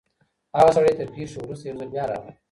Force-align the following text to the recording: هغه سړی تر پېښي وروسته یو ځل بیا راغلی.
هغه 0.57 0.71
سړی 0.77 0.93
تر 0.99 1.07
پېښي 1.15 1.37
وروسته 1.39 1.63
یو 1.65 1.77
ځل 1.79 1.87
بیا 1.93 2.03
راغلی. 2.11 2.33